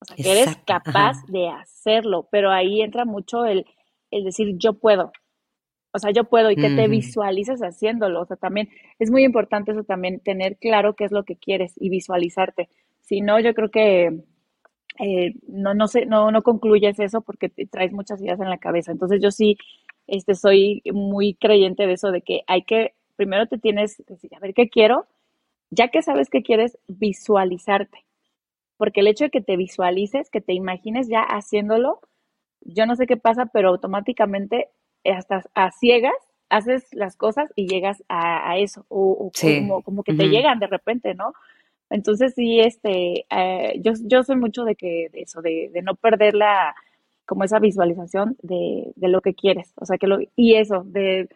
[0.00, 2.28] O sea, que eres capaz de hacerlo.
[2.30, 3.66] Pero ahí entra mucho el,
[4.12, 5.10] el decir yo puedo
[5.96, 8.20] o sea, yo puedo y que te visualices haciéndolo.
[8.20, 11.72] O sea, también es muy importante eso también, tener claro qué es lo que quieres
[11.76, 12.68] y visualizarte.
[13.00, 14.22] Si no, yo creo que
[14.98, 18.58] eh, no, no, sé, no, no concluyes eso porque te traes muchas ideas en la
[18.58, 18.92] cabeza.
[18.92, 19.56] Entonces yo sí
[20.06, 24.34] este, soy muy creyente de eso, de que hay que, primero te tienes que decir,
[24.34, 25.06] a ver qué quiero,
[25.70, 28.04] ya que sabes qué quieres, visualizarte.
[28.76, 32.00] Porque el hecho de que te visualices, que te imagines ya haciéndolo,
[32.60, 34.68] yo no sé qué pasa, pero automáticamente
[35.12, 36.14] hasta a ciegas
[36.48, 39.30] haces las cosas y llegas a, eso, o,
[39.84, 41.32] como, que te llegan de repente, ¿no?
[41.90, 46.34] Entonces sí, este, eh, yo, yo soy mucho de que, de eso, de, no perder
[46.34, 46.74] la,
[47.24, 51.28] como esa visualización de, de, lo que quieres, o sea, que lo, y eso, de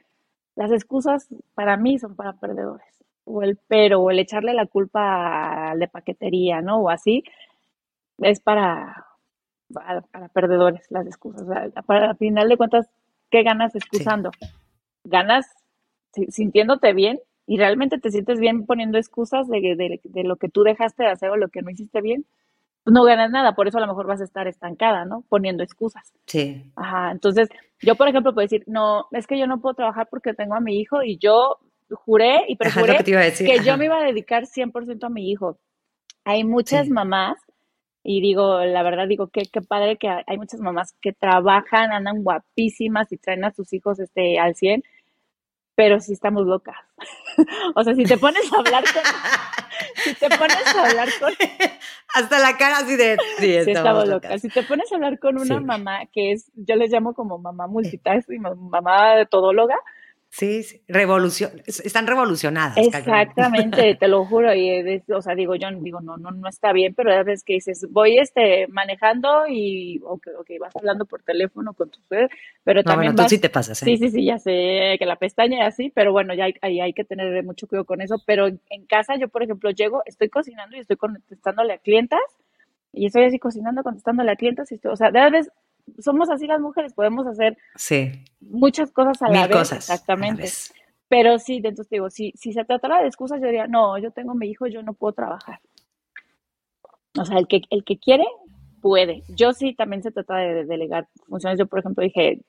[0.56, 2.86] las excusas para mí son para perdedores,
[3.24, 6.80] o el pero, o el echarle la culpa al de paquetería, ¿no?
[6.80, 7.24] O así,
[8.18, 9.06] es para,
[9.72, 11.44] para, perdedores las excusas,
[11.86, 12.90] para, al final de cuentas
[13.30, 14.30] ¿qué ganas excusando?
[15.04, 15.46] Ganas
[16.28, 19.60] sintiéndote bien y realmente te sientes bien poniendo excusas de,
[20.04, 22.24] de, lo que tú dejaste de hacer o lo que no hiciste bien.
[22.84, 25.24] Pues no ganas nada, por eso a lo mejor vas a estar estancada, ¿no?
[25.28, 26.12] Poniendo excusas.
[26.26, 26.72] Sí.
[26.76, 27.48] Ajá, entonces
[27.80, 30.60] yo, por ejemplo, puedo decir, no, es que yo no puedo trabajar porque tengo a
[30.60, 31.56] mi hijo y yo
[31.90, 35.58] juré y prejuré que, yo me iba a dedicar 100% a mi hijo.
[36.24, 37.38] Hay muchas mamás
[38.02, 42.22] y digo, la verdad, digo, que qué padre que hay muchas mamás que trabajan, andan
[42.22, 44.82] guapísimas y traen a sus hijos este, al 100,
[45.74, 46.76] pero sí estamos locas.
[47.74, 49.02] o sea, si te pones a hablar con...
[49.96, 51.32] si te pones a hablar con...
[52.14, 53.18] Hasta la cara así de...
[53.38, 54.40] Sí, estamos, locas.
[54.40, 57.66] Si te pones a hablar con una mamá que es, yo les llamo como mamá
[57.66, 59.76] multitask y mamá de todóloga,
[60.32, 60.80] Sí, sí.
[60.86, 62.76] Revolución, están revolucionadas.
[62.76, 64.54] Exactamente, te lo juro.
[64.54, 67.54] Y, o sea, digo, yo digo, no, no, no está bien, pero a veces que
[67.54, 71.98] dices, voy este, manejando y, ok, okay vas hablando por teléfono con tu
[72.62, 73.12] pero también.
[73.12, 73.86] Bueno, tú sí te pasas, ¿eh?
[73.86, 76.92] Sí, sí, sí, ya sé que la pestaña y así, pero bueno, ya hay, hay,
[76.92, 78.22] que tener mucho cuidado con eso.
[78.24, 82.20] Pero en, casa, yo, por ejemplo, llego, estoy cocinando y estoy contestándole a clientas,
[82.92, 85.50] y estoy así cocinando, contestándole a clientas, y estoy, o sea, de vez
[85.98, 87.58] somos así las mujeres, podemos hacer
[88.40, 89.56] muchas cosas a la vez.
[89.56, 90.44] Cosas exactamente.
[91.08, 94.34] Pero sí, entonces digo, si, si se tratara de excusas, yo diría, no, yo tengo
[94.34, 95.60] mi hijo, yo no puedo trabajar.
[97.18, 98.24] O sea, el que, el que quiere,
[98.80, 99.24] puede.
[99.28, 101.58] Yo sí, también se trata de delegar funciones.
[101.58, 102.42] Yo, por ejemplo, dije,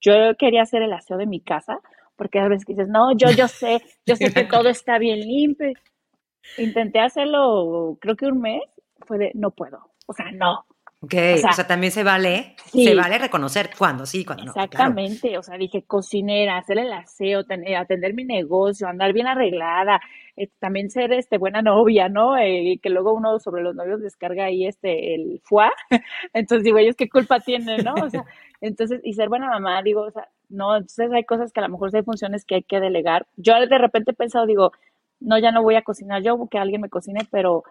[0.00, 1.80] yo quería hacer el aseo de mi casa,
[2.14, 5.72] porque a veces dices, no, yo, yo sé, yo sé que todo está bien limpio.
[6.56, 8.62] Intenté hacerlo, creo que un mes,
[9.06, 9.90] fue de, no puedo.
[10.06, 10.64] O sea, no,
[11.00, 14.50] Ok, o sea, también se vale, se vale reconocer cuándo sí, cuándo no.
[14.50, 17.44] Exactamente, o sea, dije cocinera, hacer el aseo,
[17.78, 20.00] atender mi negocio, andar bien arreglada,
[20.36, 22.36] eh, también ser este buena novia, ¿no?
[22.36, 25.70] Eh, que luego uno sobre los novios descarga ahí este el fuá,
[26.32, 27.94] entonces digo, ellos qué culpa tienen, ¿no?
[27.94, 28.24] O sea,
[28.60, 31.68] entonces, y ser buena mamá, digo, o sea, no, entonces hay cosas que a lo
[31.68, 33.28] mejor hay funciones que hay que delegar.
[33.36, 34.72] Yo de repente he pensado, digo,
[35.20, 37.62] no, ya no voy a cocinar yo, que alguien me cocine, pero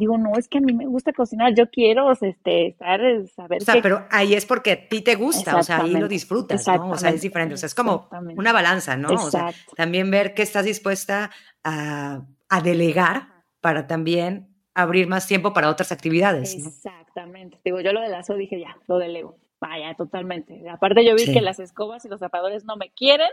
[0.00, 3.62] digo, no, es que a mí me gusta cocinar, yo quiero este, estar, saber.
[3.62, 6.66] O sea, pero ahí es porque a ti te gusta, o sea, ahí lo disfrutas,
[6.66, 6.90] ¿no?
[6.90, 9.10] O sea, es diferente, o sea, es como una balanza, ¿no?
[9.10, 11.30] O sea, también ver que estás dispuesta
[11.62, 13.28] a, a delegar
[13.60, 16.54] para también abrir más tiempo para otras actividades.
[16.54, 17.58] Exactamente.
[17.64, 19.36] Digo, yo lo de lazo dije, ya, lo delego.
[19.60, 20.66] Vaya, totalmente.
[20.70, 23.28] Aparte yo vi que las escobas y los zapadores no me quieren,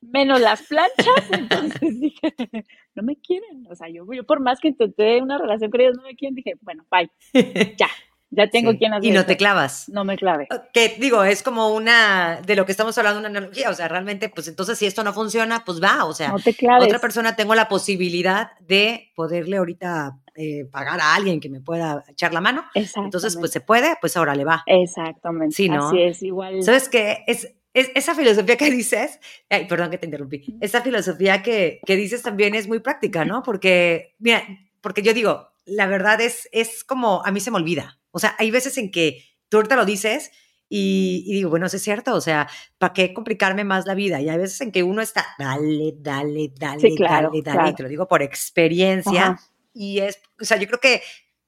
[0.00, 2.34] menos las planchas, entonces dije,
[2.94, 3.66] no me quieren.
[3.68, 6.34] O sea, yo, yo por más que intenté una relación con ellos, no me quieren,
[6.34, 7.10] dije, bueno, bye,
[7.78, 7.88] ya.
[8.32, 9.10] Ya tengo quien hacer.
[9.10, 9.88] Y no te clavas.
[9.88, 10.46] No me clave.
[10.72, 13.70] Que digo, es como una, de lo que estamos hablando, una analogía.
[13.70, 16.04] O sea, realmente, pues entonces si esto no funciona, pues va.
[16.04, 16.86] O sea, no te claves.
[16.86, 22.04] otra persona tengo la posibilidad de poderle ahorita eh, pagar a alguien que me pueda
[22.06, 22.64] echar la mano.
[22.72, 24.62] Entonces, pues se puede, pues ahora le va.
[24.66, 25.56] Exactamente.
[25.56, 25.88] Sí, ¿no?
[25.88, 26.62] Así es, igual.
[26.62, 27.24] ¿Sabes qué?
[27.26, 31.96] Es, es, esa filosofía que dices, ay, perdón que te interrumpí, esa filosofía que, que
[31.96, 33.42] dices también es muy práctica, ¿no?
[33.42, 34.42] Porque, mira,
[34.80, 37.98] porque yo digo, la verdad es, es como, a mí se me olvida.
[38.10, 40.30] O sea, hay veces en que tú ahorita lo dices
[40.68, 44.20] y, digo, bueno, eso es cierto, o sea, ¿para qué complicarme más la vida?
[44.20, 47.88] Y hay veces en que uno está, dale, dale, dale, dale, dale, y te lo
[47.88, 49.38] digo por experiencia.
[49.74, 51.02] Y es, o sea, yo creo que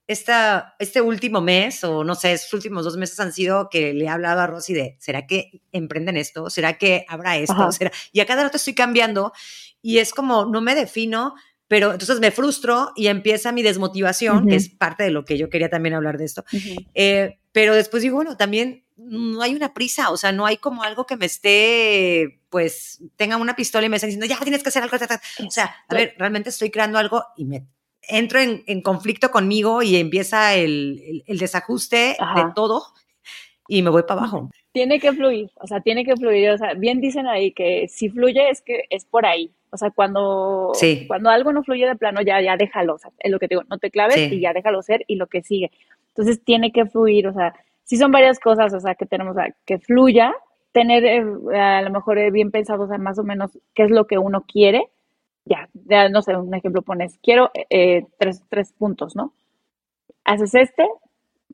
[0.06, 4.04] esta, este último mes, o no sé, estos últimos dos meses han sido que le
[4.04, 6.50] he hablado a Rosy de, ¿será que emprenden esto?
[6.50, 7.72] ¿Será que habrá esto?
[7.72, 7.92] ¿Será?
[8.12, 9.32] Y a cada rato estoy cambiando
[9.80, 11.34] y es como, no me defino,
[11.68, 15.48] pero entonces me frustro y empieza mi desmotivación, que es parte de lo que yo
[15.48, 16.44] quería también hablar de esto.
[16.94, 20.82] Eh, pero después digo, bueno, también no hay una prisa, o sea, no hay como
[20.82, 24.68] algo que me esté, pues, tenga una pistola y me esté diciendo, ya tienes que
[24.68, 24.96] hacer algo.
[25.46, 27.66] O sea, a ver, realmente estoy creando algo y me
[28.08, 32.82] entro en, conflicto conmigo y empieza el, el, desajuste de todo
[33.68, 34.50] y me voy para abajo.
[34.72, 36.50] Tiene que fluir, o sea, tiene que fluir.
[36.50, 39.50] O sea, bien dicen ahí que si fluye es que es por ahí.
[39.70, 40.72] O sea, cuando,
[41.06, 42.94] cuando algo no fluye de plano, ya, ya déjalo.
[42.94, 45.16] O sea, es lo que te digo, no te claves y ya déjalo ser y
[45.16, 45.70] lo que sigue.
[46.08, 49.34] Entonces tiene que fluir, o sea, sí son varias cosas, o sea, que tenemos,
[49.64, 50.34] que fluya,
[50.72, 51.24] tener eh,
[51.58, 54.18] a lo mejor eh, bien pensado, o sea, más o menos qué es lo que
[54.18, 54.88] uno quiere.
[55.44, 59.32] Ya, ya no sé, un ejemplo pones, quiero eh, tres, tres puntos, ¿no?
[60.24, 60.88] Haces este,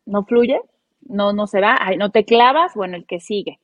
[0.04, 0.60] no fluye,
[1.02, 3.60] no, no se va, no te clavas, bueno, el que sigue.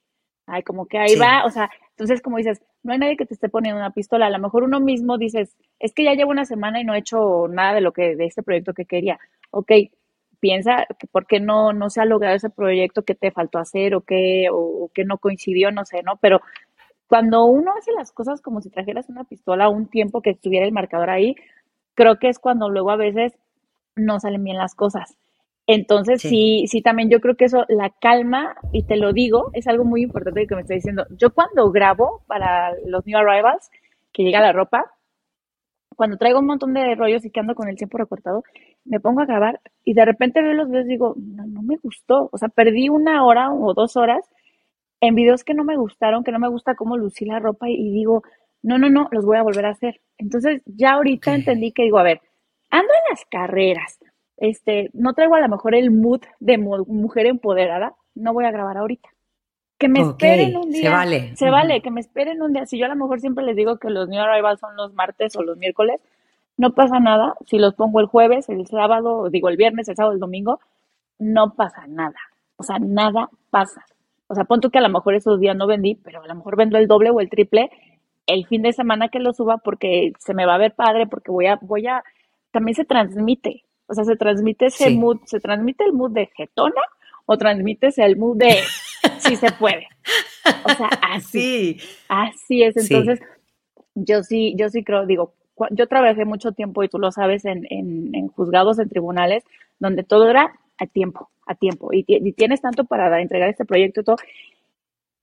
[0.46, 3.34] Ay, como que ahí va, o sea, entonces como dices, no hay nadie que te
[3.34, 6.44] esté poniendo una pistola, a lo mejor uno mismo dices, es que ya llevo una
[6.44, 9.18] semana y no he hecho nada de lo que, de este proyecto que quería.
[9.50, 9.72] Ok,
[10.40, 14.02] piensa por qué no, no se ha logrado ese proyecto que te faltó hacer o
[14.02, 16.16] que, o, que no coincidió, no sé, ¿no?
[16.20, 16.40] Pero
[17.14, 20.72] cuando uno hace las cosas como si trajeras una pistola un tiempo que estuviera el
[20.72, 21.36] marcador ahí,
[21.94, 23.38] creo que es cuando luego a veces
[23.94, 25.16] no salen bien las cosas.
[25.68, 26.64] Entonces, sí.
[26.66, 30.02] sí, también yo creo que eso, la calma, y te lo digo, es algo muy
[30.02, 31.06] importante que me está diciendo.
[31.10, 33.70] Yo cuando grabo para los New Arrivals,
[34.12, 34.84] que llega la ropa,
[35.94, 38.42] cuando traigo un montón de rollos y que ando con el tiempo recortado,
[38.84, 41.76] me pongo a grabar y de repente veo los videos y digo, no, no me
[41.76, 42.28] gustó.
[42.32, 44.28] O sea, perdí una hora o dos horas
[45.06, 47.90] en videos que no me gustaron, que no me gusta cómo lucí la ropa y,
[47.90, 48.22] digo,
[48.62, 50.00] no, no, no, los voy a volver a hacer.
[50.18, 52.20] Entonces, ya ahorita entendí que digo, a ver,
[52.70, 53.98] ando en las carreras,
[54.36, 58.78] este, no traigo a lo mejor el mood de mujer empoderada, no voy a grabar
[58.78, 59.08] ahorita.
[59.78, 60.82] Que me esperen un día.
[60.82, 61.36] Se vale.
[61.36, 62.64] Se vale, que me esperen un día.
[62.64, 65.34] Si yo a lo mejor siempre les digo que los New Arrivals son los martes
[65.36, 66.00] o los miércoles,
[66.56, 67.34] no pasa nada.
[67.46, 70.60] Si los pongo el jueves, el sábado, digo el viernes, el sábado, el domingo,
[71.18, 72.18] no pasa nada.
[72.56, 73.84] O sea, nada pasa.
[74.26, 76.34] O sea, pon tú que a lo mejor esos días no vendí, pero a lo
[76.34, 77.70] mejor vendo el doble o el triple
[78.26, 81.30] el fin de semana que lo suba porque se me va a ver padre, porque
[81.30, 82.02] voy a, voy a,
[82.50, 83.64] también se transmite.
[83.86, 86.80] O sea, se transmite ese mood, se transmite el mood de jetona
[87.26, 88.60] o transmites el mood de
[89.18, 89.88] si se puede.
[90.64, 91.78] O sea, así.
[92.08, 92.76] Así es.
[92.76, 93.20] Entonces,
[93.94, 95.34] yo sí, yo sí creo, digo,
[95.70, 99.44] yo trabajé mucho tiempo, y tú lo sabes, en, en, juzgados, en tribunales,
[99.78, 101.90] donde todo era a tiempo, a tiempo.
[101.92, 104.16] Y, tienes tanto para entregar este proyecto y todo.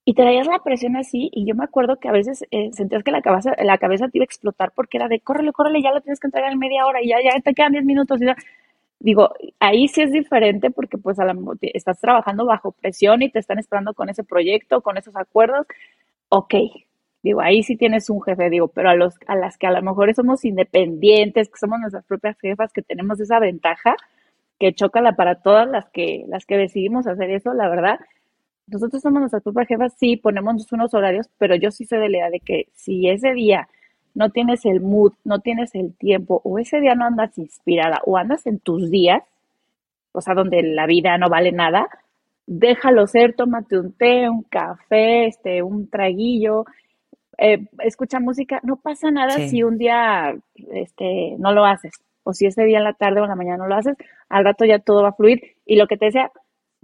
[0.03, 3.11] Y traías la presión así, y yo me acuerdo que a veces eh, sentías que
[3.11, 6.01] la cabeza, la cabeza te iba a explotar porque era de córrele, córrele, ya lo
[6.01, 8.21] tienes que entregar en media hora y ya, ya te quedan 10 minutos.
[8.21, 8.35] Y ya.
[8.99, 13.39] Digo, ahí sí es diferente porque pues a la, estás trabajando bajo presión y te
[13.39, 15.65] están esperando con ese proyecto, con esos acuerdos.
[16.29, 16.53] Ok,
[17.23, 19.81] digo, ahí sí tienes un jefe, digo, pero a, los, a las que a lo
[19.81, 23.95] mejor somos independientes, que somos nuestras propias jefas, que tenemos esa ventaja,
[24.61, 27.99] que choca para todas las que, las que decidimos hacer eso, la verdad,
[28.67, 32.17] nosotros somos nuestras propias jefas, sí, ponemos unos horarios, pero yo sí soy de la
[32.17, 33.67] idea de que si ese día
[34.13, 38.17] no tienes el mood, no tienes el tiempo, o ese día no andas inspirada, o
[38.17, 39.23] andas en tus días,
[40.11, 41.89] o sea, donde la vida no vale nada,
[42.45, 46.65] déjalo ser, tómate un té, un café, este, un traguillo,
[47.39, 50.35] eh, escucha música, no pasa nada si un día
[50.71, 51.93] este, no lo haces.
[52.23, 53.95] O si ese día en la tarde o en la mañana no lo haces,
[54.29, 55.41] al rato ya todo va a fluir.
[55.65, 56.31] Y lo que te decía,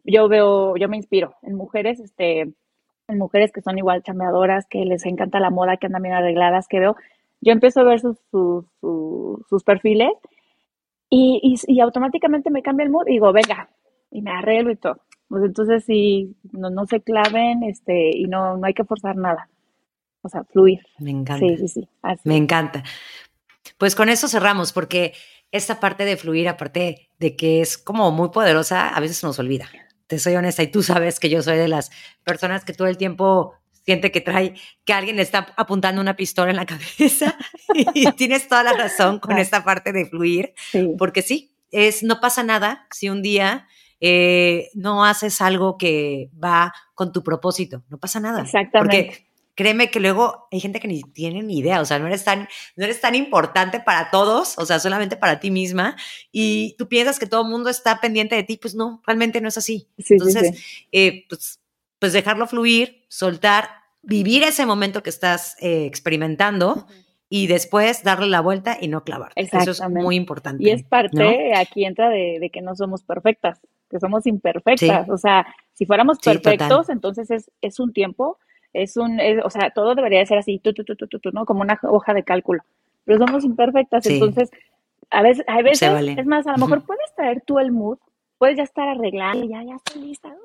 [0.03, 4.85] yo veo, yo me inspiro en mujeres, este, en mujeres que son igual chambeadoras, que
[4.85, 6.95] les encanta la moda, que andan bien arregladas, que veo,
[7.41, 8.65] yo empiezo a ver sus, sus,
[9.47, 10.09] sus, perfiles
[11.09, 13.69] y, y, y, automáticamente me cambia el mood y digo, venga,
[14.09, 15.01] y me arreglo y todo.
[15.27, 19.49] Pues entonces sí, no, no se claven este, y no, no hay que forzar nada.
[20.21, 20.79] O sea, fluir.
[20.99, 21.45] Me encanta.
[21.45, 21.89] Sí, sí, sí.
[22.23, 22.83] Me encanta.
[23.77, 25.13] Pues con eso cerramos, porque
[25.51, 29.69] esta parte de fluir, aparte de que es como muy poderosa, a veces nos olvida.
[30.07, 31.89] Te soy honesta y tú sabes que yo soy de las
[32.23, 33.53] personas que todo el tiempo
[33.85, 34.53] siente que trae,
[34.83, 37.37] que alguien le está apuntando una pistola en la cabeza
[37.93, 40.53] y tienes toda la razón con esta parte de fluir,
[40.97, 43.67] porque sí, es, no pasa nada si un día
[43.99, 48.41] eh, no haces algo que va con tu propósito, no pasa nada.
[48.41, 49.26] Exactamente
[49.57, 52.47] créeme que luego hay gente que ni tiene ni idea, o sea, no eres tan,
[52.75, 55.97] no eres tan importante para todos, o sea, solamente para ti misma,
[56.31, 59.47] y tú piensas que todo el mundo está pendiente de ti, pues no, realmente no
[59.47, 59.89] es así.
[59.97, 61.59] Entonces, Eh, pues,
[61.97, 63.69] pues dejarlo fluir, soltar,
[64.03, 66.85] vivir ese momento que estás eh, experimentando.
[67.29, 69.33] Y después darle la vuelta y no clavar.
[69.35, 70.63] Eso es muy importante.
[70.63, 75.09] Y es parte, aquí entra de, que no somos perfectas, que somos imperfectas.
[75.09, 78.39] O sea, si fuéramos perfectos, entonces es, es un tiempo
[78.83, 81.45] es un, o sea, todo debería ser así, tú, tú, tú, tú, tú, ¿no?
[81.45, 82.61] Como una hoja de cálculo.
[83.05, 84.51] Pero somos imperfectas, entonces,
[85.09, 87.97] a veces, a veces, es más, a lo mejor puedes traer tú el mood,
[88.37, 90.35] puedes ya estar arreglada, ya, ya estoy lista.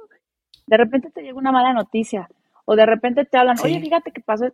[0.66, 2.28] De repente te llega una mala noticia,
[2.64, 4.46] o de repente te hablan, oye, fíjate qué pasó.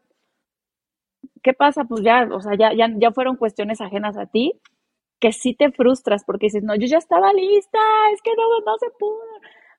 [1.43, 1.85] ¿Qué pasa?
[1.85, 4.55] Pues ya, o sea, ya, ya, ya fueron cuestiones ajenas a ti,
[5.21, 7.79] que sí te frustras porque dices, no, yo ya estaba lista,
[8.13, 9.28] es que no, no se pudo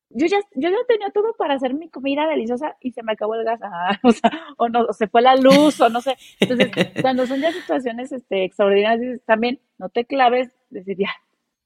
[0.09, 3.35] yo ya, yo ya tenía todo para hacer mi comida deliciosa y se me acabó
[3.35, 3.59] el gas,
[4.03, 6.17] o, sea, o no, se fue la luz, o no sé.
[6.39, 11.11] Entonces, cuando son ya situaciones este, extraordinarias, también no te claves, decir, ya,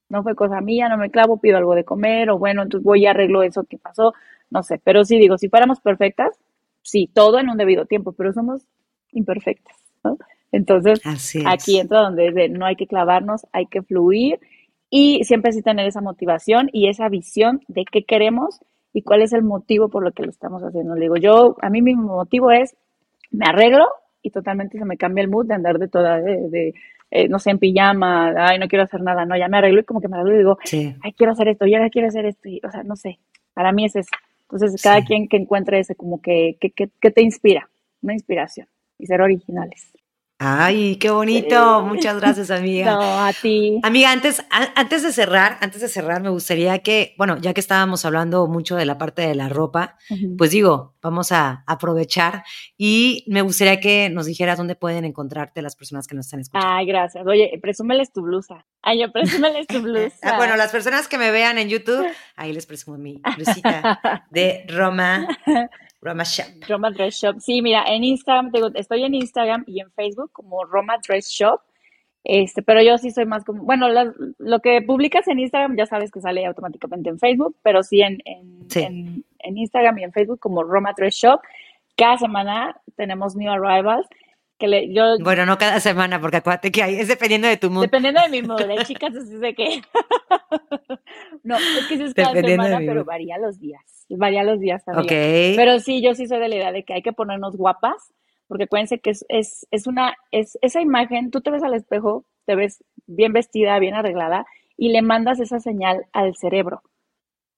[0.08, 3.02] no fue cosa mía, no me clavo, pido algo de comer, o bueno, entonces voy
[3.02, 4.12] y arreglo eso que pasó,
[4.50, 4.80] no sé.
[4.84, 6.38] Pero sí digo, si fuéramos perfectas,
[6.82, 8.62] sí, todo en un debido tiempo, pero somos
[9.12, 10.18] imperfectas, ¿no?
[10.52, 11.00] Entonces,
[11.46, 14.38] aquí entra donde no hay que clavarnos, hay que fluir
[14.96, 18.60] y siempre sí tener esa motivación y esa visión de qué queremos
[18.92, 20.94] y cuál es el motivo por lo que lo estamos haciendo.
[20.94, 22.76] Le digo, yo, a mí mi motivo es,
[23.32, 23.88] me arreglo
[24.22, 26.74] y totalmente se me cambia el mood de andar de toda, de,
[27.10, 29.84] eh, no sé, en pijama, ay, no quiero hacer nada, no, ya me arreglo y
[29.84, 30.58] como que me arreglo y digo,
[31.02, 33.18] ay, quiero hacer esto, ya quiero hacer esto, y, o sea, no sé,
[33.52, 34.14] para mí es eso.
[34.42, 37.68] Entonces, cada quien que encuentre ese como que, que, que te inspira,
[38.00, 39.92] una inspiración y ser originales.
[40.38, 41.82] Ay, qué bonito.
[41.82, 42.92] Muchas gracias, amiga.
[42.92, 43.78] No, a ti.
[43.82, 48.04] Amiga, antes, antes de cerrar, antes de cerrar, me gustaría que, bueno, ya que estábamos
[48.04, 49.96] hablando mucho de la parte de la ropa,
[50.36, 52.42] pues digo, vamos a aprovechar
[52.76, 56.68] y me gustaría que nos dijeras dónde pueden encontrarte las personas que nos están escuchando.
[56.68, 57.24] Ay, gracias.
[57.26, 58.66] Oye, presúmeles tu blusa.
[58.82, 60.16] Ay, yo presúmeles tu blusa.
[60.22, 64.66] Ah, bueno, las personas que me vean en YouTube, ahí les presumo mi blusita de
[64.68, 65.28] Roma
[66.04, 66.46] Roma Shop.
[66.68, 67.40] Roma Dress Shop.
[67.40, 71.60] Sí, mira, en Instagram, estoy en Instagram y en Facebook como Roma Dress Shop.
[72.22, 73.86] Este, pero yo sí soy más como, bueno,
[74.38, 78.18] lo que publicas en Instagram ya sabes que sale automáticamente en Facebook, pero sí en,
[78.24, 81.40] en, en, Instagram y en Facebook como Roma Dress Shop.
[81.96, 84.06] Cada semana tenemos new arrivals.
[84.58, 87.70] Que le, yo, bueno, no cada semana, porque acuérdate que hay, es dependiendo de tu
[87.70, 87.82] mood.
[87.82, 89.82] Dependiendo de mi mood, ¿eh, chicas, así sé que.
[91.42, 95.06] no, es que es cada semana, pero varía los días varía los días también.
[95.56, 98.12] Pero sí, yo sí soy de la idea de que hay que ponernos guapas,
[98.46, 102.24] porque acuérdense que es, es, es una, es esa imagen, tú te ves al espejo,
[102.46, 106.82] te ves bien vestida, bien arreglada, y le mandas esa señal al cerebro.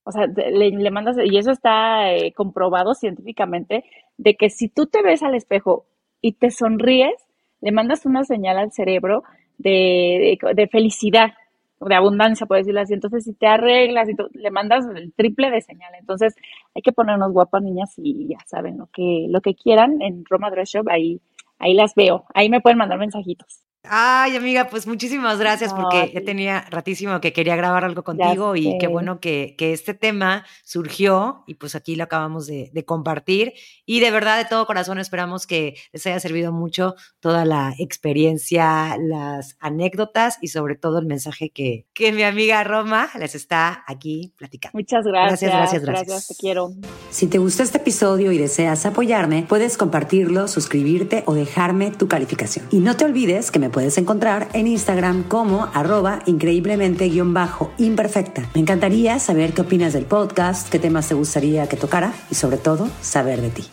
[0.04, 3.84] O sea, le, le mandas, y eso está eh, comprobado científicamente,
[4.16, 5.86] de que si tú te ves al espejo
[6.20, 7.14] y te sonríes,
[7.60, 9.24] le mandas una señal al cerebro
[9.58, 11.32] de, de, de felicidad,
[11.80, 12.94] de abundancia, por decirlo así.
[12.94, 15.92] Entonces, si te arreglas y le mandas el triple de señal.
[15.98, 16.34] Entonces,
[16.74, 20.50] hay que ponernos guapas, niñas, y ya saben lo que, lo que quieran en Roma
[20.50, 21.20] Dress Shop, ahí,
[21.58, 22.24] ahí las veo.
[22.34, 23.65] Ahí me pueden mandar mensajitos.
[23.88, 28.78] Ay, amiga, pues muchísimas gracias porque ya tenía ratísimo que quería grabar algo contigo y
[28.78, 33.52] qué bueno que, que, este tema surgió y pues aquí lo acabamos de, de, compartir
[33.84, 38.96] y de verdad de todo corazón esperamos que les haya servido mucho toda la experiencia,
[38.98, 44.32] las anécdotas y sobre todo el mensaje que, que mi amiga Roma les está aquí
[44.36, 44.76] platicando.
[44.76, 45.40] Muchas gracias.
[45.40, 46.08] Gracias, gracias, gracias.
[46.08, 46.72] Gracias, te quiero.
[47.10, 52.66] Si te gustó este episodio y deseas apoyarme, puedes compartirlo, suscribirte o dejarme tu calificación.
[52.70, 58.48] Y no te olvides que me puedes encontrar en Instagram como arroba increíblemente-imperfecta.
[58.54, 62.56] Me encantaría saber qué opinas del podcast, qué temas te gustaría que tocara y sobre
[62.56, 63.64] todo saber de ti.